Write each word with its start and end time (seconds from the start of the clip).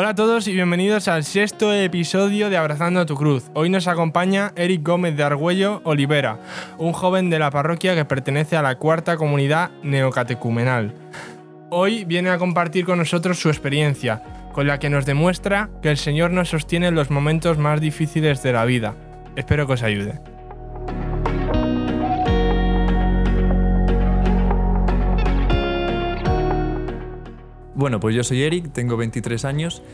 Hola 0.00 0.10
a 0.10 0.14
todos 0.14 0.46
y 0.46 0.52
bienvenidos 0.52 1.08
al 1.08 1.24
sexto 1.24 1.74
episodio 1.74 2.50
de 2.50 2.56
Abrazando 2.56 3.00
a 3.00 3.04
tu 3.04 3.16
Cruz. 3.16 3.50
Hoy 3.54 3.68
nos 3.68 3.88
acompaña 3.88 4.52
Eric 4.54 4.86
Gómez 4.86 5.16
de 5.16 5.24
Argüello 5.24 5.80
Olivera, 5.82 6.38
un 6.78 6.92
joven 6.92 7.30
de 7.30 7.40
la 7.40 7.50
parroquia 7.50 7.96
que 7.96 8.04
pertenece 8.04 8.56
a 8.56 8.62
la 8.62 8.76
cuarta 8.76 9.16
comunidad 9.16 9.72
neocatecumenal. 9.82 10.94
Hoy 11.70 12.04
viene 12.04 12.30
a 12.30 12.38
compartir 12.38 12.84
con 12.84 12.98
nosotros 12.98 13.40
su 13.40 13.48
experiencia, 13.48 14.22
con 14.52 14.68
la 14.68 14.78
que 14.78 14.88
nos 14.88 15.04
demuestra 15.04 15.68
que 15.82 15.90
el 15.90 15.96
Señor 15.96 16.30
nos 16.30 16.50
sostiene 16.50 16.86
en 16.86 16.94
los 16.94 17.10
momentos 17.10 17.58
más 17.58 17.80
difíciles 17.80 18.40
de 18.44 18.52
la 18.52 18.64
vida. 18.66 18.94
Espero 19.34 19.66
que 19.66 19.72
os 19.72 19.82
ayude. 19.82 20.20
Bueno, 27.78 28.00
pues 28.00 28.16
yo 28.16 28.24
soy 28.24 28.42
Eric, 28.42 28.72
tengo 28.72 28.96
23 28.96 29.44
años 29.44 29.84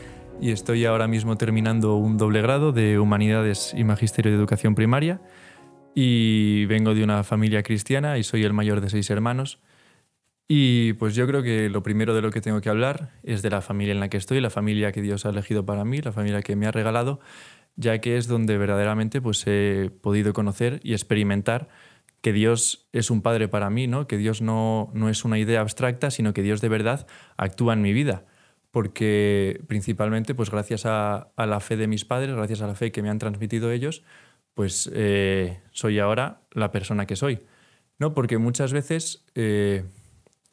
y 0.41 0.49
estoy 0.49 0.85
ahora 0.85 1.07
mismo 1.07 1.37
terminando 1.37 1.97
un 1.97 2.17
doble 2.17 2.41
grado 2.41 2.71
de 2.71 2.97
Humanidades 2.97 3.75
y 3.77 3.83
Magisterio 3.83 4.31
de 4.31 4.39
Educación 4.39 4.73
Primaria 4.73 5.21
y 5.93 6.65
vengo 6.65 6.95
de 6.95 7.03
una 7.03 7.23
familia 7.23 7.61
cristiana 7.61 8.17
y 8.17 8.23
soy 8.23 8.43
el 8.43 8.53
mayor 8.53 8.81
de 8.81 8.89
seis 8.89 9.07
hermanos. 9.11 9.59
Y 10.47 10.93
pues 10.93 11.13
yo 11.13 11.27
creo 11.27 11.43
que 11.43 11.69
lo 11.69 11.83
primero 11.83 12.15
de 12.15 12.23
lo 12.23 12.31
que 12.31 12.41
tengo 12.41 12.59
que 12.59 12.69
hablar 12.69 13.11
es 13.21 13.43
de 13.43 13.51
la 13.51 13.61
familia 13.61 13.91
en 13.91 13.99
la 13.99 14.09
que 14.09 14.17
estoy, 14.17 14.41
la 14.41 14.49
familia 14.49 14.91
que 14.91 15.03
Dios 15.03 15.27
ha 15.27 15.29
elegido 15.29 15.63
para 15.63 15.85
mí, 15.85 16.01
la 16.01 16.11
familia 16.11 16.41
que 16.41 16.55
me 16.55 16.65
ha 16.65 16.71
regalado, 16.71 17.19
ya 17.75 18.01
que 18.01 18.17
es 18.17 18.27
donde 18.27 18.57
verdaderamente 18.57 19.21
pues 19.21 19.43
he 19.45 19.91
podido 20.01 20.33
conocer 20.33 20.79
y 20.81 20.93
experimentar 20.93 21.69
que 22.25 22.33
Dios 22.33 22.87
es 22.91 23.11
un 23.11 23.21
padre 23.21 23.47
para 23.47 23.69
mí, 23.69 23.85
¿no? 23.85 24.07
que 24.07 24.17
Dios 24.17 24.41
no, 24.41 24.89
no 24.95 25.09
es 25.09 25.25
una 25.25 25.37
idea 25.37 25.61
abstracta, 25.61 26.09
sino 26.09 26.33
que 26.33 26.41
Dios 26.41 26.59
de 26.59 26.69
verdad 26.69 27.05
actúa 27.37 27.73
en 27.73 27.83
mi 27.83 27.93
vida. 27.93 28.25
Porque 28.71 29.61
principalmente, 29.67 30.33
pues 30.33 30.49
gracias 30.49 30.87
a, 30.87 31.31
la 31.37 31.59
fe 31.59 31.77
de 31.77 31.85
mis 31.85 32.03
padres, 32.03 32.35
gracias 32.35 32.63
a 32.63 32.65
la 32.65 32.73
fe 32.73 32.91
que 32.91 33.03
me 33.03 33.11
han 33.11 33.19
transmitido 33.19 33.71
ellos, 33.71 34.01
pues 34.55 34.89
eh, 34.95 35.59
soy 35.69 35.99
ahora 35.99 36.41
la 36.49 36.71
persona 36.71 37.05
que 37.05 37.15
soy. 37.15 37.41
¿no? 37.99 38.15
Porque 38.15 38.39
muchas 38.39 38.73
veces 38.73 39.23
eh, 39.35 39.85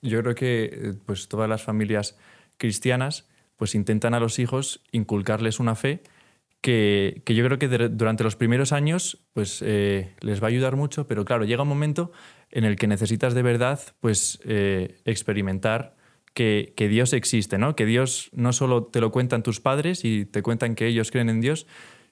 yo 0.02 0.20
creo 0.20 0.34
que 0.34 0.64
eh, 0.64 0.94
pues, 1.06 1.28
todas 1.28 1.48
las 1.48 1.62
familias 1.62 2.18
cristianas 2.58 3.30
pues 3.56 3.74
intentan 3.74 4.12
a 4.12 4.20
los 4.20 4.38
hijos 4.38 4.84
inculcarles 4.92 5.58
una 5.58 5.74
fe 5.74 6.02
que, 6.62 7.22
yo 7.26 7.44
creo 7.44 7.58
que 7.58 7.68
durante 7.68 8.24
los 8.24 8.36
primeros 8.36 8.72
años 8.72 9.18
pues, 9.34 9.62
eh, 9.66 10.14
les 10.20 10.40
va 10.40 10.46
a 10.46 10.50
ayudar 10.50 10.76
mucho, 10.76 11.06
pero 11.06 11.24
claro, 11.24 11.44
llega 11.44 11.62
un 11.62 11.68
momento 11.68 12.12
en 12.50 12.64
el 12.64 12.76
que 12.76 12.86
necesitas 12.86 13.34
de 13.34 13.42
verdad 13.42 13.80
pues, 14.00 14.40
eh, 14.44 15.00
experimentar 15.04 15.96
que, 16.34 16.72
Dios 16.78 17.12
existe, 17.12 17.58
¿no? 17.58 17.76
que 17.76 17.84
Dios 17.84 18.30
no 18.32 18.52
solo 18.52 18.84
te 18.84 19.00
lo 19.00 19.10
cuentan 19.10 19.42
tus 19.42 19.60
padres 19.60 20.04
y 20.04 20.24
te 20.24 20.40
cuentan 20.42 20.76
que 20.76 20.86
ellos 20.86 21.10
creen 21.10 21.28
en 21.28 21.40
Dios, 21.40 21.66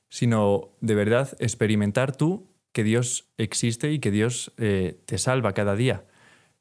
sino 0.09 0.77
de 0.81 0.97
verdad 0.97 1.31
experimentar 1.39 2.15
tú 2.15 2.51
que 2.73 2.83
Dios 2.83 3.31
existe 3.39 3.93
y 3.93 4.01
que 4.01 4.11
Dios 4.11 4.53
eh, 4.59 4.99
te 5.07 5.17
salva 5.17 5.55
cada 5.55 5.77
día. 5.77 6.05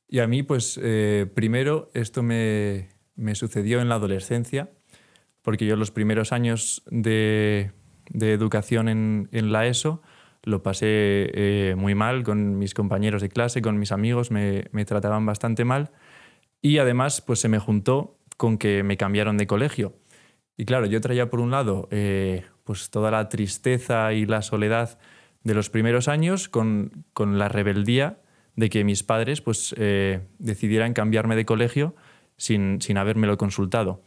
Y 0.08 0.20
a 0.20 0.28
mí, 0.28 0.42
pues, 0.42 0.80
primero 1.36 1.92
esto 1.94 2.24
me, 2.24 2.90
me 3.16 3.36
sucedió 3.36 3.80
en 3.80 3.90
la 3.90 3.96
adolescencia, 3.96 4.72
porque 5.44 5.68
yo 5.68 5.76
los 5.76 5.92
primeros 5.92 6.32
años 6.32 6.82
de, 6.90 7.72
de 8.10 8.34
educación 8.34 8.90
en, 8.90 9.52
la 9.52 9.68
ESO, 9.68 10.02
lo 10.44 10.64
pasé 10.64 10.88
eh, 10.88 11.76
muy 11.78 11.96
mal 11.96 12.24
con 12.24 12.58
mis 12.58 12.74
compañeros 12.74 13.22
de 13.22 13.30
clase, 13.30 13.62
con 13.62 13.78
mis 13.78 13.92
amigos, 13.92 14.32
me, 14.32 14.64
trataban 14.86 15.26
bastante 15.26 15.66
mal 15.66 15.92
y 16.62 16.78
además 16.78 17.22
pues 17.22 17.40
se 17.40 17.50
me 17.50 17.60
juntó 17.60 18.18
con 18.38 18.58
que 18.58 18.84
me 18.84 18.98
cambiaron 18.98 19.38
de 19.38 19.48
colegio. 19.48 19.94
Y 20.58 20.66
claro, 20.66 20.86
yo 20.86 21.00
traía 21.02 21.30
por 21.30 21.40
un 21.40 21.52
lado 21.52 21.88
eh, 21.92 22.46
pues 22.64 22.90
toda 22.90 23.12
la 23.12 23.30
tristeza 23.30 24.14
y 24.14 24.26
la 24.26 24.42
soledad 24.42 25.00
de 25.44 25.54
los 25.54 25.70
primeros 25.70 26.08
años 26.08 26.50
con, 26.50 27.06
la 27.16 27.48
rebeldía 27.48 28.20
de 28.56 28.70
que 28.70 28.84
mis 28.84 29.04
padres 29.04 29.42
pues 29.42 29.74
eh, 29.78 30.22
decidieran 30.38 30.94
cambiarme 30.94 31.36
de 31.36 31.46
colegio 31.46 31.96
sin, 32.36 32.82
sin 32.82 32.98
habérmelo 32.98 33.38
consultado. 33.38 34.02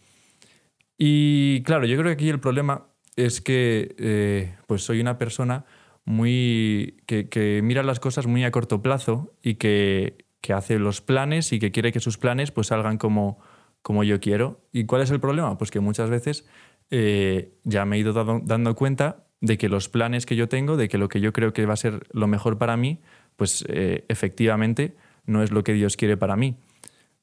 Y 0.98 1.62
claro, 1.62 1.86
yo 1.86 1.96
creo 1.96 2.08
que 2.08 2.12
aquí 2.12 2.28
el 2.28 2.40
problema 2.40 2.91
es 3.16 3.40
que 3.40 3.94
eh, 3.98 4.54
pues 4.66 4.82
soy 4.82 5.00
una 5.00 5.18
persona 5.18 5.64
muy 6.04 6.96
que, 7.06 7.60
mira 7.62 7.82
las 7.82 8.00
cosas 8.00 8.26
muy 8.26 8.44
a 8.44 8.50
corto 8.50 8.82
plazo 8.82 9.34
y 9.42 9.54
que, 9.54 10.24
hace 10.52 10.78
los 10.78 11.00
planes 11.00 11.52
y 11.52 11.60
que 11.60 11.70
quiere 11.70 11.92
que 11.92 12.00
sus 12.00 12.18
planes 12.18 12.50
pues 12.50 12.68
salgan 12.68 12.98
como, 12.98 13.38
como 13.80 14.02
yo 14.02 14.20
quiero. 14.20 14.60
¿Y 14.72 14.86
cuál 14.86 15.02
es 15.02 15.10
el 15.10 15.20
problema? 15.20 15.56
Pues 15.56 15.70
que 15.70 15.78
muchas 15.78 16.10
veces 16.10 16.46
eh, 16.90 17.54
ya 17.62 17.84
me 17.84 17.96
he 17.96 18.00
ido 18.00 18.12
dando 18.42 18.74
cuenta 18.74 19.24
de 19.40 19.56
que 19.56 19.68
los 19.68 19.88
planes 19.88 20.26
que 20.26 20.34
yo 20.34 20.48
tengo, 20.48 20.76
de 20.76 20.88
que 20.88 20.98
lo 20.98 21.08
que 21.08 21.20
yo 21.20 21.32
creo 21.32 21.52
que 21.52 21.64
va 21.64 21.74
a 21.74 21.76
ser 21.76 22.06
lo 22.12 22.26
mejor 22.26 22.58
para 22.58 22.76
mí, 22.76 23.00
pues 23.36 23.64
eh, 23.68 24.04
efectivamente 24.08 24.96
no 25.26 25.44
es 25.44 25.52
lo 25.52 25.62
que 25.62 25.74
Dios 25.74 25.96
quiere 25.96 26.16
para 26.16 26.36
mí. 26.36 26.56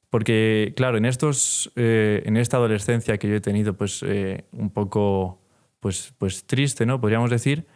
Porque, 0.08 0.72
claro, 0.74 0.96
en, 0.96 1.04
estos, 1.04 1.70
en 1.76 2.36
esta 2.36 2.56
adolescencia 2.56 3.18
que 3.18 3.28
yo 3.28 3.36
he 3.36 3.40
tenido, 3.40 3.74
pues 3.74 4.02
un 4.02 4.70
poco 4.70 5.39
pues, 5.80 6.14
pues 6.18 6.46
triste, 6.46 6.86
¿no? 6.86 7.00
Podríamos 7.00 7.30
decir. 7.30 7.66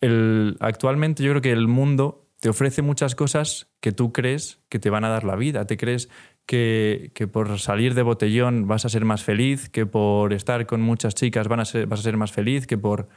El, 0.00 0.56
actualmente 0.60 1.22
yo 1.22 1.30
creo 1.30 1.42
que 1.42 1.52
el 1.52 1.68
mundo 1.68 2.26
te 2.40 2.48
ofrece 2.48 2.82
muchas 2.82 3.14
cosas 3.14 3.68
que 3.80 3.92
tú 3.92 4.12
crees 4.12 4.60
que 4.68 4.78
te 4.78 4.90
van 4.90 5.04
a 5.04 5.08
dar 5.08 5.24
la 5.24 5.36
vida. 5.36 5.66
Te 5.66 5.76
crees 5.76 6.08
que, 6.46 7.12
por 7.32 7.60
salir 7.60 7.94
de 7.94 8.02
botellón 8.02 8.66
vas 8.66 8.84
a 8.84 8.88
ser 8.88 9.04
más 9.04 9.22
feliz, 9.22 9.68
que 9.68 9.86
por 9.86 10.32
estar 10.32 10.66
con 10.66 10.80
muchas 10.80 11.14
chicas 11.14 11.48
van 11.48 11.60
a 11.60 11.64
ser, 11.64 11.86
vas 11.86 12.00
a 12.00 12.02
ser 12.02 12.16
más 12.16 12.32
feliz, 12.32 12.66
que 12.66 12.78
por, 12.78 13.08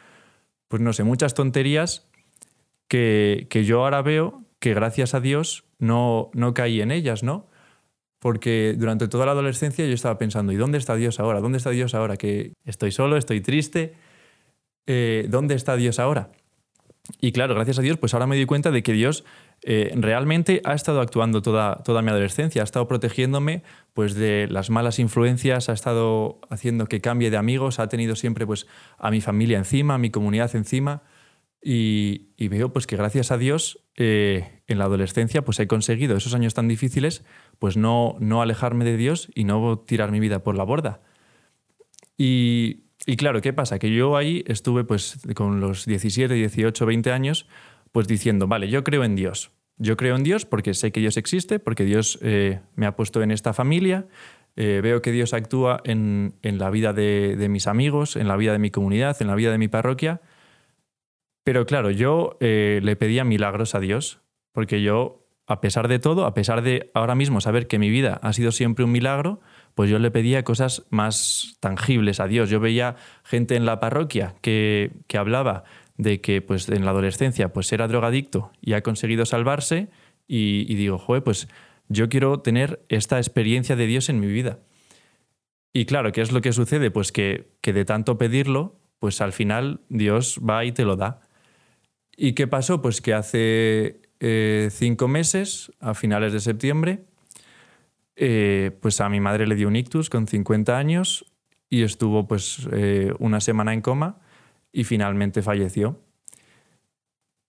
pues 0.67 0.81
no 0.81 0.93
sé, 0.93 1.03
muchas 1.03 1.33
tonterías 1.33 2.07
que, 2.87 3.47
que 3.49 3.63
yo 3.63 3.83
ahora 3.83 4.01
veo 4.01 4.43
que 4.59 4.73
gracias 4.73 5.13
a 5.13 5.19
Dios 5.19 5.65
no, 5.79 6.29
no 6.33 6.53
caí 6.53 6.81
en 6.81 6.91
ellas, 6.91 7.23
¿no? 7.23 7.47
Porque 8.23 8.73
durante 8.77 9.09
toda 9.09 9.25
la 9.25 9.33
adolescencia 9.33 9.85
yo 9.85 9.93
estaba 9.93 10.17
pensando, 10.17 10.53
¿y 10.53 10.55
dónde 10.55 10.77
está 10.77 10.95
Dios 10.95 11.19
ahora? 11.19 11.41
¿Dónde 11.41 11.57
está 11.57 11.71
Dios 11.71 11.93
ahora? 11.93 12.15
Que 12.15 12.53
estoy 12.63 12.93
solo, 12.93 13.17
estoy 13.17 13.41
triste. 13.41 13.95
Eh, 14.87 15.27
¿Dónde 15.27 15.55
está 15.55 15.75
Dios 15.75 15.99
ahora? 15.99 16.31
Y 17.19 17.33
claro, 17.33 17.53
gracias 17.53 17.79
a 17.79 17.81
Dios, 17.81 17.97
pues 17.97 18.13
ahora 18.13 18.25
me 18.25 18.37
di 18.37 18.45
cuenta 18.45 18.71
de 18.71 18.81
que 18.81 18.93
Dios 18.93 19.25
eh, 19.61 19.91
realmente 19.97 20.61
ha 20.63 20.73
estado 20.73 21.01
actuando 21.01 21.41
toda, 21.41 21.83
toda 21.83 22.01
mi 22.01 22.11
adolescencia, 22.11 22.61
ha 22.61 22.63
estado 22.63 22.87
protegiéndome 22.87 23.61
pues, 23.93 24.15
de 24.15 24.47
las 24.49 24.69
malas 24.69 24.99
influencias, 24.99 25.67
ha 25.67 25.73
estado 25.73 26.39
haciendo 26.49 26.85
que 26.85 27.01
cambie 27.01 27.29
de 27.29 27.35
amigos, 27.35 27.79
ha 27.79 27.89
tenido 27.89 28.15
siempre 28.15 28.47
pues, 28.47 28.67
a 28.97 29.11
mi 29.11 29.19
familia 29.19 29.57
encima, 29.57 29.95
a 29.95 29.97
mi 29.97 30.11
comunidad 30.11 30.55
encima. 30.55 31.03
Y, 31.61 32.47
veo 32.47 32.71
pues, 32.71 32.87
que 32.87 32.95
gracias 32.95 33.31
a 33.31 33.37
Dios 33.37 33.79
eh, 33.97 34.61
en 34.67 34.77
la 34.77 34.85
adolescencia 34.85 35.43
pues, 35.43 35.59
he 35.59 35.67
conseguido 35.67 36.15
esos 36.15 36.33
años 36.33 36.53
tan 36.53 36.69
difíciles 36.69 37.25
pues 37.59 37.77
no, 37.77 38.15
no 38.19 38.41
alejarme 38.41 38.85
de 38.85 38.97
Dios 38.97 39.29
y 39.35 39.43
no 39.43 39.79
tirar 39.79 40.11
mi 40.11 40.19
vida 40.19 40.43
por 40.43 40.55
la 40.55 40.63
borda. 40.63 41.01
Y, 42.17 42.83
claro, 43.17 43.41
¿qué 43.41 43.53
pasa? 43.53 43.79
Que 43.79 43.93
yo 43.93 44.15
ahí 44.15 44.43
estuve 44.47 44.83
pues 44.83 45.19
con 45.35 45.59
los 45.59 45.85
17, 45.85 46.33
18, 46.33 46.85
20 46.85 47.11
años 47.11 47.47
pues 47.91 48.07
diciendo, 48.07 48.47
vale, 48.47 48.69
yo 48.69 48.83
creo 48.83 49.03
en 49.03 49.15
Dios. 49.15 49.51
Yo 49.77 49.97
creo 49.97 50.15
en 50.15 50.23
Dios 50.23 50.45
porque 50.45 50.73
sé 50.73 50.91
que 50.91 50.99
Dios 50.99 51.17
existe, 51.17 51.59
porque 51.59 51.85
Dios 51.85 52.19
eh, 52.21 52.61
me 52.75 52.85
ha 52.85 52.95
puesto 52.95 53.21
en 53.21 53.31
esta 53.31 53.53
familia, 53.53 54.07
eh, 54.55 54.81
veo 54.83 55.01
que 55.01 55.11
Dios 55.11 55.33
actúa 55.33 55.81
en, 55.83 56.35
la 56.43 56.69
vida 56.69 56.93
de, 56.93 57.47
mis 57.49 57.67
amigos, 57.67 58.15
en 58.15 58.27
la 58.27 58.37
vida 58.37 58.51
de 58.51 58.59
mi 58.59 58.71
comunidad, 58.71 59.17
en 59.19 59.27
la 59.27 59.35
vida 59.35 59.51
de 59.51 59.57
mi 59.57 59.67
parroquia. 59.67 60.21
Pero 61.43 61.65
claro, 61.65 61.91
yo 61.91 62.37
eh, 62.39 62.79
le 62.83 62.95
pedía 62.95 63.23
milagros 63.23 63.75
a 63.75 63.79
Dios, 63.79 64.21
porque 64.53 64.81
yo 64.81 65.22
a 65.45 65.59
pesar 65.59 65.87
de 65.87 65.99
todo, 65.99 66.25
a 66.25 66.33
pesar 66.33 66.61
de 66.61 66.89
ahora 66.93 67.15
mismo 67.15 67.41
saber 67.41 67.67
que 67.67 67.79
mi 67.79 67.89
vida 67.89 68.19
ha 68.21 68.33
sido 68.33 68.51
siempre 68.51 68.85
un 68.85 68.91
milagro, 68.91 69.41
pues 69.75 69.89
yo 69.89 69.99
le 69.99 70.11
pedía 70.11 70.43
cosas 70.43 70.85
más 70.89 71.57
tangibles 71.59 72.19
a 72.19 72.27
Dios. 72.27 72.49
Yo 72.49 72.59
veía 72.59 72.95
gente 73.23 73.55
en 73.55 73.65
la 73.65 73.79
parroquia 73.79 74.35
que, 74.41 74.91
hablaba 75.17 75.63
de 75.97 76.21
que 76.21 76.41
pues, 76.41 76.69
en 76.69 76.85
la 76.85 76.91
adolescencia 76.91 77.51
pues, 77.51 77.71
era 77.73 77.87
drogadicto 77.87 78.51
y 78.61 78.73
ha 78.73 78.81
conseguido 78.81 79.25
salvarse 79.25 79.89
y, 80.27 80.73
digo, 80.75 80.97
joder, 80.97 81.23
pues 81.23 81.49
yo 81.89 82.07
quiero 82.07 82.39
tener 82.39 82.81
esta 82.87 83.17
experiencia 83.17 83.75
de 83.75 83.85
Dios 83.85 84.09
en 84.09 84.19
mi 84.19 84.27
vida. 84.27 84.59
Y 85.73 85.85
claro, 85.85 86.11
¿qué 86.11 86.21
es 86.21 86.31
lo 86.31 86.41
que 86.41 86.53
sucede? 86.53 86.91
Pues 86.91 87.11
que, 87.11 87.51
que 87.61 87.73
de 87.73 87.83
tanto 87.83 88.17
pedirlo, 88.17 88.79
pues 88.99 89.19
al 89.19 89.33
final 89.33 89.81
Dios 89.89 90.39
va 90.47 90.63
y 90.63 90.71
te 90.71 90.85
lo 90.85 90.95
da. 90.95 91.19
¿Y 92.15 92.33
qué 92.33 92.47
pasó? 92.47 92.81
Pues 92.81 93.01
que 93.01 93.13
hace 93.13 94.02
eh, 94.25 94.69
cinco 94.71 95.09
meses, 95.09 95.71
a 95.81 95.93
finales 95.93 96.31
de 96.31 96.39
septiembre, 96.39 97.03
eh, 98.15 98.71
pues 98.81 99.01
a 99.01 99.09
mi 99.09 99.19
madre 99.19 99.47
le 99.47 99.55
dio 99.55 99.67
un 99.67 99.75
ictus 99.75 100.09
con 100.09 100.27
50 100.27 100.77
años 100.77 101.25
y 101.69 101.83
estuvo 101.83 102.25
pues 102.25 102.65
eh, 102.71 103.13
una 103.19 103.41
semana 103.41 103.73
en 103.73 103.81
coma 103.81 104.21
y 104.71 104.85
finalmente 104.85 105.41
falleció. 105.41 105.99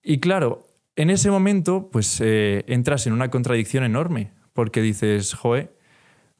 Y 0.03 0.19
claro, 0.19 0.67
en 0.97 1.09
ese 1.09 1.31
momento 1.31 1.89
pues 1.89 2.21
entras 2.21 3.07
en 3.07 3.13
una 3.13 3.31
contradicción 3.31 3.85
enorme 3.85 4.31
porque 4.51 4.81
dices, 4.81 5.33
joe, 5.33 5.71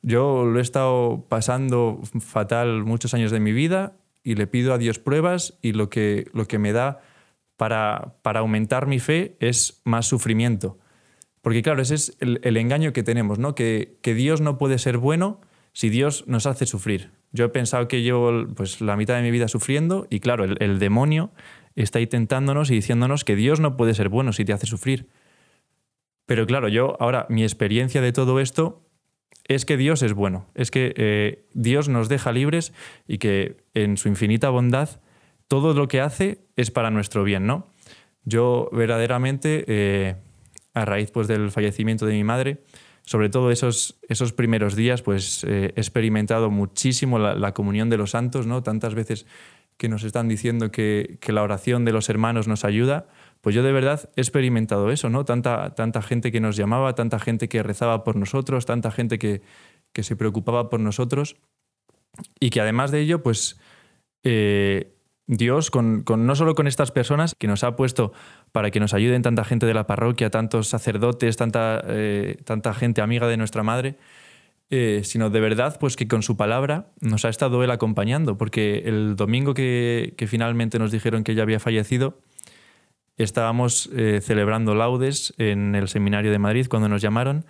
Yo 0.01 0.45
lo 0.45 0.59
he 0.59 0.61
estado 0.61 1.25
pasando 1.29 2.01
fatal 2.19 2.83
muchos 2.83 3.13
años 3.13 3.31
de 3.31 3.39
mi 3.39 3.53
vida 3.53 3.97
y 4.21 4.35
le 4.35 4.47
pido 4.47 4.73
a 4.73 4.77
Dios 4.77 4.99
pruebas 4.99 5.57
y 5.61 5.71
lo 5.71 5.89
que, 5.89 6.27
lo 6.33 6.45
que 6.45 6.59
me 6.59 6.73
da 6.73 7.01
para, 7.57 8.15
para 8.21 8.41
aumentar 8.41 8.87
mi 8.87 8.99
fe 8.99 9.35
es 9.39 9.81
más 9.85 10.07
sufrimiento. 10.07 10.77
Porque 11.41 11.61
claro, 11.61 11.81
ese 11.81 11.95
es 11.95 12.17
el, 12.19 12.57
engaño 12.57 12.91
que 12.91 13.03
tenemos, 13.03 13.37
¿no? 13.37 13.53
Que, 13.53 13.97
que, 14.01 14.13
Dios 14.15 14.41
no 14.41 14.57
puede 14.57 14.79
ser 14.79 14.97
bueno 14.97 15.41
si 15.73 15.89
Dios 15.89 16.23
nos 16.27 16.47
hace 16.47 16.65
sufrir. 16.65 17.11
Yo 17.31 17.45
he 17.45 17.49
pensado 17.49 17.87
que 17.87 18.01
llevo 18.01 18.47
pues, 18.55 18.81
la 18.81 18.97
mitad 18.97 19.15
de 19.15 19.21
mi 19.21 19.31
vida 19.31 19.47
sufriendo 19.47 20.07
y 20.09 20.21
claro, 20.21 20.43
el, 20.43 20.57
el 20.59 20.79
demonio 20.79 21.31
está 21.75 21.99
ahí 21.99 22.07
tentándonos 22.07 22.71
y 22.71 22.75
diciéndonos 22.75 23.23
que 23.23 23.35
Dios 23.35 23.59
no 23.59 23.77
puede 23.77 23.93
ser 23.93 24.09
bueno 24.09 24.33
si 24.33 24.43
te 24.43 24.53
hace 24.53 24.65
sufrir. 24.65 25.07
Pero 26.25 26.47
claro, 26.47 26.67
yo 26.67 26.97
ahora 26.99 27.27
mi 27.29 27.43
experiencia 27.43 28.01
de 28.01 28.11
todo 28.11 28.39
esto 28.39 28.81
es 29.47 29.65
que 29.65 29.77
Dios 29.77 30.01
es 30.01 30.13
bueno, 30.13 30.47
es 30.55 30.71
que 30.71 30.93
eh, 30.97 31.45
Dios 31.53 31.89
nos 31.89 32.09
deja 32.09 32.31
libres 32.31 32.73
y 33.07 33.19
que 33.19 33.57
en 33.73 33.97
su 33.97 34.07
infinita 34.07 34.49
bondad 34.49 34.99
todo 35.47 35.73
lo 35.73 35.87
que 35.87 36.01
hace 36.01 36.39
es 36.55 36.71
para 36.71 36.91
nuestro 36.91 37.23
bien, 37.23 37.45
¿no? 37.45 37.67
Yo 38.23 38.69
verdaderamente 38.71 39.63
eh, 39.67 40.15
a 40.73 40.85
raíz 40.85 41.11
pues, 41.11 41.27
del 41.27 41.51
fallecimiento 41.51 42.05
de 42.05 42.13
mi 42.13 42.23
madre, 42.23 42.63
sobre 43.03 43.29
todo 43.29 43.51
esos, 43.51 43.99
esos 44.09 44.33
primeros 44.33 44.75
días, 44.75 45.03
pues 45.03 45.43
eh, 45.43 45.73
he 45.75 45.79
experimentado 45.79 46.49
muchísimo 46.49 47.19
la, 47.19 47.53
comunión 47.53 47.89
de 47.89 47.97
los 47.97 48.11
santos, 48.11 48.47
¿no? 48.47 48.63
Tantas 48.63 48.95
veces 48.95 49.27
que 49.77 49.89
nos 49.89 50.03
están 50.03 50.27
diciendo 50.27 50.71
que, 50.71 51.19
la 51.27 51.43
oración 51.43 51.85
de 51.85 51.91
los 51.91 52.09
hermanos 52.09 52.47
nos 52.47 52.65
ayuda, 52.65 53.07
pues 53.41 53.53
yo 53.53 53.61
de 53.61 53.71
verdad 53.71 54.09
he 54.15 54.21
experimentado 54.21 54.89
eso, 54.89 55.09
¿no? 55.09 55.23
Tanta, 55.23 55.75
tanta 55.75 56.01
gente 56.01 56.31
que 56.31 56.39
nos 56.39 56.55
llamaba, 56.55 56.95
tanta 56.95 57.19
gente 57.19 57.47
que 57.47 57.61
rezaba 57.61 58.03
por 58.03 58.15
nosotros, 58.15 58.65
tanta 58.65 58.89
gente 58.89 59.19
que, 59.19 59.41
se 59.93 60.15
preocupaba 60.15 60.69
por 60.69 60.81
nosotros 60.81 61.37
y 62.39 62.49
que 62.49 62.59
además 62.59 62.91
de 62.91 62.99
ello, 63.01 63.23
pues 63.23 63.59
eh, 64.23 64.94
Dios, 65.27 65.71
con, 65.71 66.03
no 66.05 66.35
solo 66.35 66.53
con 66.53 66.67
estas 66.67 66.91
personas 66.91 67.33
que 67.35 67.47
nos 67.47 67.63
ha 67.63 67.75
puesto 67.75 68.13
para 68.51 68.69
que 68.69 68.79
nos 68.79 68.93
ayuden 68.93 69.23
tanta 69.23 69.43
gente 69.43 69.65
de 69.65 69.73
la 69.73 69.87
parroquia, 69.87 70.29
tantos 70.29 70.67
sacerdotes, 70.67 71.35
tanta, 71.35 71.83
eh, 71.87 72.37
tanta 72.45 72.73
gente 72.75 73.01
amiga 73.01 73.27
de 73.27 73.37
nuestra 73.37 73.63
madre, 73.63 73.97
eh, 74.69 75.01
sino 75.03 75.31
de 75.31 75.39
verdad 75.39 75.77
pues 75.79 75.95
que 75.95 76.07
con 76.07 76.21
su 76.21 76.37
palabra 76.37 76.91
nos 77.01 77.25
ha 77.25 77.29
estado 77.29 77.63
él 77.63 77.71
acompañando, 77.71 78.37
porque 78.37 78.83
el 78.85 79.15
domingo 79.15 79.55
que, 79.55 80.13
finalmente 80.27 80.77
nos 80.77 80.91
dijeron 80.91 81.23
que 81.23 81.33
ya 81.33 81.41
había 81.41 81.59
fallecido, 81.59 82.19
estábamos 83.17 83.89
eh, 83.95 84.19
celebrando 84.21 84.75
laudes 84.75 85.33
en 85.39 85.73
el 85.73 85.87
seminario 85.87 86.31
de 86.31 86.37
Madrid 86.37 86.67
cuando 86.69 86.87
nos 86.87 87.01
llamaron 87.01 87.45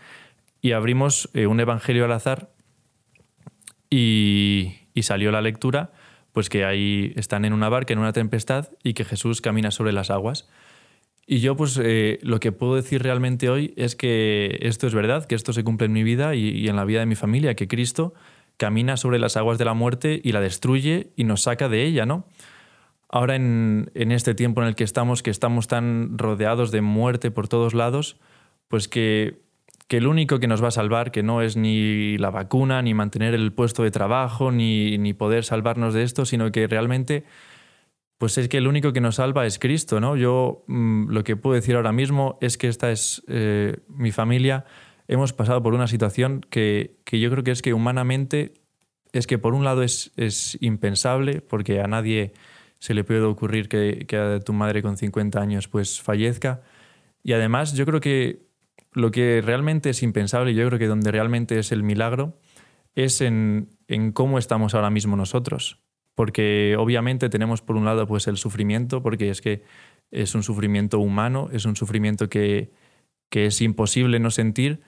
y 0.62 0.72
abrimos 0.72 1.30
un 1.34 1.60
evangelio 1.60 2.06
al 2.06 2.12
azar 2.14 2.50
y, 3.90 4.76
y 4.94 5.04
salió 5.04 5.32
la 5.32 5.42
lectura 5.42 5.92
pues 6.36 6.50
que 6.50 6.66
ahí 6.66 7.14
están 7.16 7.46
en 7.46 7.54
una 7.54 7.70
barca, 7.70 7.94
en 7.94 8.00
una 8.00 8.12
tempestad, 8.12 8.68
y 8.84 8.94
que 8.94 9.06
Jesús 9.06 9.40
camina 9.40 9.72
sobre 9.72 9.94
las 9.94 10.10
aguas. 10.10 10.50
Y 11.26 11.40
yo, 11.40 11.56
pues, 11.56 11.80
eh, 11.82 12.20
lo 12.24 12.42
que 12.42 12.52
puedo 12.52 12.76
decir 12.76 13.02
realmente 13.02 13.50
hoy 13.50 13.74
es 13.78 13.96
que 13.96 14.60
esto 14.60 14.86
es 14.86 14.94
verdad, 14.94 15.26
que 15.28 15.36
esto 15.36 15.54
se 15.54 15.64
cumple 15.64 15.86
en 15.86 15.94
mi 15.94 16.04
vida 16.04 16.36
y, 16.36 16.68
en 16.68 16.76
la 16.76 16.84
vida 16.84 17.00
de 17.00 17.06
mi 17.06 17.16
familia, 17.16 17.56
que 17.56 17.70
Cristo 17.70 18.14
camina 18.58 18.98
sobre 18.98 19.18
las 19.18 19.38
aguas 19.38 19.58
de 19.58 19.64
la 19.64 19.74
muerte 19.74 20.20
y 20.22 20.34
la 20.34 20.42
destruye 20.42 21.14
y 21.16 21.24
nos 21.24 21.44
saca 21.44 21.70
de 21.70 21.86
ella, 21.86 22.06
¿no? 22.06 22.28
Ahora, 23.08 23.38
en, 23.38 23.90
en 23.94 24.12
este 24.12 24.36
tiempo 24.36 24.62
en 24.62 24.68
el 24.68 24.76
que 24.76 24.84
estamos, 24.84 25.24
que 25.24 25.32
estamos 25.32 25.70
tan 25.70 26.18
rodeados 26.18 26.70
de 26.72 26.82
muerte 26.82 27.32
por 27.32 27.48
todos 27.48 27.74
lados, 27.74 28.18
pues 28.68 28.90
que 28.90 29.45
que 29.88 29.98
el 29.98 30.08
único 30.08 30.40
que 30.40 30.48
nos 30.48 30.64
va 30.64 30.70
a 30.70 30.72
salvar, 30.72 31.12
que 31.12 31.24
no 31.24 31.42
es 31.42 31.58
ni 31.58 32.18
la 32.18 32.32
vacuna, 32.32 32.82
ni 32.82 32.94
mantener 32.94 33.36
el 33.36 33.54
puesto 33.54 33.84
de 33.84 33.92
trabajo, 33.92 34.52
ni, 34.52 34.98
ni 34.98 35.14
poder 35.14 35.44
salvarnos 35.44 35.94
de 35.94 36.04
esto, 36.04 36.26
sino 36.26 36.52
que 36.52 36.68
realmente, 36.68 37.24
pues 38.18 38.38
es 38.38 38.48
que 38.50 38.58
el 38.58 38.68
único 38.68 38.94
que 38.94 39.02
nos 39.02 39.16
salva 39.16 39.46
es 39.46 39.60
Cristo, 39.60 40.00
¿no? 40.00 40.16
Yo 40.16 40.64
mm, 40.68 41.12
lo 41.12 41.24
que 41.24 41.36
puedo 41.36 41.54
decir 41.54 41.76
ahora 41.76 41.92
mismo 41.92 42.38
es 42.42 42.58
que 42.58 42.68
esta 42.68 42.92
es 42.92 43.24
eh, 43.28 43.78
mi 43.88 44.12
familia, 44.12 44.66
hemos 45.08 45.34
pasado 45.34 45.62
por 45.62 45.76
una 45.76 45.88
situación 45.88 46.42
que, 46.50 46.98
que, 47.06 47.20
yo 47.20 47.30
creo 47.30 47.44
que 47.44 47.52
es 47.52 47.62
que 47.62 47.76
humanamente, 47.76 48.56
es 49.14 49.28
que 49.28 49.38
por 49.38 49.54
un 49.54 49.64
lado 49.64 49.84
es, 49.84 50.12
es 50.18 50.58
impensable, 50.62 51.42
porque 51.42 51.80
a 51.82 51.88
nadie 51.88 52.34
se 52.80 52.96
le 52.96 53.04
puede 53.04 53.22
ocurrir 53.22 53.70
que, 53.70 54.06
que 54.08 54.40
tu 54.44 54.54
madre 54.54 54.82
con 54.82 54.98
50 54.98 55.40
años 55.40 55.68
pues 55.68 56.02
fallezca, 56.02 56.64
y 57.24 57.34
además 57.34 57.74
yo 57.74 57.86
creo 57.86 58.02
que 58.02 58.45
lo 58.96 59.12
que 59.12 59.42
realmente 59.46 59.90
es 59.92 60.02
impensable, 60.02 60.52
y 60.52 60.56
yo 60.56 60.66
creo 60.68 60.80
que 60.80 60.88
donde 60.88 61.12
realmente 61.12 61.60
es 61.60 61.72
el 61.72 61.84
milagro, 61.84 62.40
es 62.96 63.22
en, 63.22 63.70
cómo 64.14 64.40
estamos 64.40 64.74
ahora 64.74 64.90
mismo 64.90 65.16
nosotros. 65.16 65.82
Porque 66.16 66.78
obviamente 66.80 67.28
tenemos 67.28 67.62
por 67.62 67.76
un 67.76 67.84
lado 67.84 68.08
pues 68.08 68.28
el 68.28 68.38
sufrimiento, 68.38 69.04
porque 69.04 69.30
es 69.30 69.42
que 69.42 69.64
es 70.12 70.34
un 70.34 70.44
sufrimiento 70.44 71.00
humano, 71.00 71.50
es 71.52 71.66
un 71.66 71.76
sufrimiento 71.76 72.30
que, 72.30 72.72
que 73.30 73.48
es 73.48 73.62
imposible 73.62 74.20
no 74.20 74.32
sentir, 74.32 74.82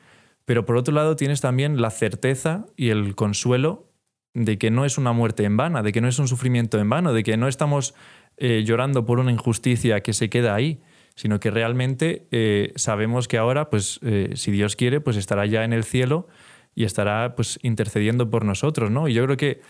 pero 0.46 0.66
por 0.66 0.78
otro 0.78 0.94
lado 0.94 1.18
tienes 1.18 1.42
también 1.42 1.82
la 1.82 1.90
certeza 1.90 2.66
y 2.78 2.90
el 2.90 3.14
consuelo 3.14 3.92
de 4.34 4.58
que 4.58 4.72
no 4.72 4.86
es 4.86 4.98
una 4.98 5.12
muerte 5.12 5.44
en 5.44 5.58
vano, 5.58 5.84
de 5.84 5.92
que 5.92 6.00
no 6.00 6.08
es 6.08 6.18
un 6.20 6.30
sufrimiento 6.30 6.80
en 6.80 6.90
vano, 6.90 7.12
de 7.12 7.24
que 7.24 7.36
no 7.36 7.50
estamos 7.50 7.94
eh, 8.38 8.64
llorando 8.66 9.06
por 9.06 9.20
una 9.20 9.32
injusticia 9.34 10.02
que 10.02 10.14
se 10.14 10.30
queda 10.30 10.56
ahí, 10.56 10.80
sino 11.18 11.40
que 11.40 11.50
realmente 11.50 12.28
eh, 12.32 12.72
sabemos 12.76 13.28
que 13.28 13.40
ahora, 13.40 13.72
pues 13.72 14.00
eh, 14.04 14.34
si 14.36 14.52
Dios 14.52 14.76
quiere, 14.76 15.02
pues 15.02 15.18
estará 15.18 15.48
ya 15.48 15.64
en 15.64 15.74
el 15.74 15.84
cielo 15.84 16.28
y 16.76 16.84
estará 16.84 17.34
pues 17.36 17.58
intercediendo 17.64 18.30
por 18.30 18.46
nosotros, 18.46 18.92
¿no? 18.92 19.08
Y 19.08 19.16
yo 19.16 19.26
creo 19.26 19.36
que, 19.36 19.62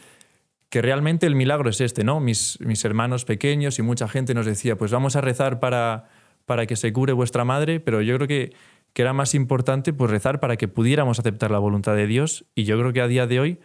que 0.68 0.82
realmente 0.82 1.26
el 1.26 1.36
milagro 1.36 1.70
es 1.70 1.80
este, 1.80 2.04
¿no? 2.04 2.20
Mis, 2.20 2.60
mis 2.60 2.84
hermanos 2.84 3.24
pequeños 3.24 3.80
y 3.80 3.82
mucha 3.82 4.10
gente 4.10 4.34
nos 4.34 4.46
decía, 4.46 4.78
pues 4.78 4.92
vamos 4.92 5.16
a 5.16 5.22
rezar 5.22 5.62
para, 5.62 6.10
para 6.46 6.66
que 6.66 6.76
se 6.76 6.92
cure 6.92 7.14
vuestra 7.14 7.46
madre, 7.46 7.80
pero 7.80 8.02
yo 8.02 8.18
creo 8.18 8.28
que, 8.28 8.54
que 8.92 9.02
era 9.02 9.14
más 9.14 9.34
importante 9.34 9.94
pues 9.94 10.12
rezar 10.12 10.42
para 10.42 10.58
que 10.58 10.68
pudiéramos 10.68 11.18
aceptar 11.18 11.50
la 11.50 11.60
voluntad 11.60 11.96
de 11.96 12.08
Dios 12.08 12.46
y 12.56 12.66
yo 12.66 12.78
creo 12.78 12.92
que 12.92 13.00
a 13.00 13.08
día 13.08 13.26
de 13.26 13.40
hoy 13.40 13.60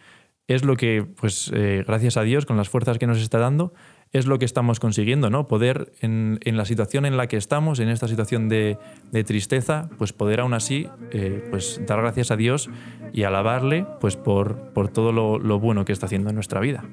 es 0.47 0.63
lo 0.63 0.77
que, 0.77 1.05
pues 1.19 1.51
eh, 1.53 1.83
gracias 1.85 2.15
a 2.15 2.23
Dios, 2.23 2.45
con 2.45 2.55
las 2.55 2.69
fuerzas 2.69 2.97
que 2.97 3.07
nos 3.07 3.17
está 3.19 3.39
dando, 3.39 3.73
es 4.13 4.27
lo 4.27 4.37
que 4.37 4.45
estamos 4.45 4.79
consiguiendo, 4.79 5.29
¿no? 5.31 5.47
Poder, 5.47 5.91
en, 6.01 6.39
la 6.45 6.65
situación 6.65 7.05
en 7.05 7.17
la 7.17 7.27
que 7.27 7.35
estamos, 7.35 7.79
en 7.79 7.89
esta 7.89 8.07
situación 8.07 8.47
de, 8.47 8.77
tristeza, 9.25 9.89
pues 9.97 10.13
poder 10.13 10.39
aún 10.39 10.53
así 10.53 10.87
eh, 11.11 11.43
pues 11.49 11.81
dar 11.85 11.99
gracias 11.99 12.29
a 12.29 12.35
Dios 12.35 12.69
y 13.11 13.23
alabarle 13.23 13.87
pues 13.99 14.15
por, 14.15 14.71
por 14.73 14.89
todo 14.89 15.11
lo, 15.11 15.39
lo 15.39 15.59
bueno 15.59 15.83
que 15.83 15.91
está 15.91 16.05
haciendo 16.05 16.29
en 16.29 16.35
nuestra 16.35 16.59
vida. 16.59 16.85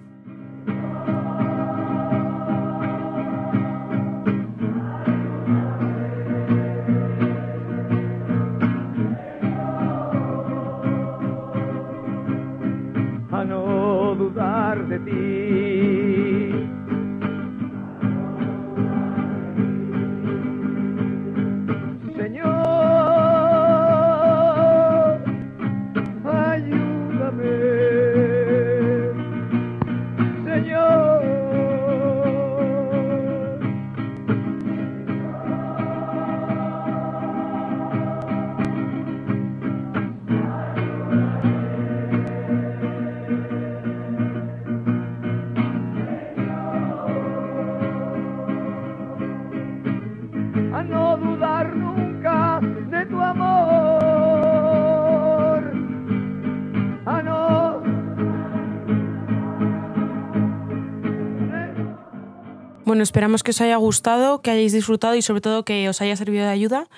Bueno, 62.90 63.04
esperamos 63.04 63.44
que 63.44 63.52
os 63.52 63.60
haya 63.60 63.76
gustado, 63.76 64.42
que 64.42 64.50
hayáis 64.50 64.72
disfrutado 64.72 65.14
y 65.14 65.22
sobre 65.22 65.40
todo 65.40 65.64
que 65.64 65.88
os 65.88 66.00
haya 66.00 66.16
servido 66.16 66.44
de 66.44 66.50
ayuda. 66.50 66.88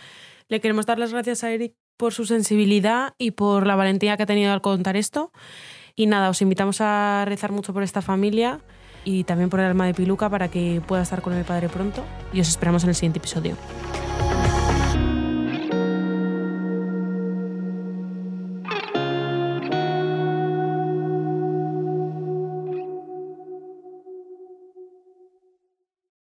Le 0.49 0.59
queremos 0.59 0.87
dar 0.87 0.99
las 0.99 1.13
gracias 1.13 1.45
a 1.45 1.51
Eric 1.51 1.75
por 1.99 2.15
su 2.15 2.25
sensibilidad 2.25 3.13
y 3.19 3.33
por 3.33 3.67
la 3.67 3.77
valentía 3.77 4.17
que 4.17 4.23
ha 4.23 4.27
tenido 4.27 4.55
al 4.55 4.63
contar 4.63 4.97
esto. 4.97 5.33
Y 5.95 6.07
nada, 6.07 6.31
os 6.31 6.41
invitamos 6.41 6.81
a 6.81 7.27
rezar 7.27 7.53
mucho 7.53 7.75
por 7.75 7.83
esta 7.83 8.01
familia 8.01 8.61
y 9.05 9.25
también 9.25 9.51
por 9.51 9.61
el 9.61 9.67
alma 9.67 9.85
de 9.85 9.93
Piluca 9.93 10.31
para 10.31 10.49
que 10.49 10.81
pueda 10.87 11.03
estar 11.03 11.21
con 11.21 11.35
el 11.35 11.45
Padre 11.45 11.69
pronto. 11.69 12.03
Y 12.33 12.41
os 12.41 12.49
esperamos 12.49 12.85
en 12.85 12.89
el 12.89 12.95
siguiente 12.95 13.19
episodio. 13.19 13.59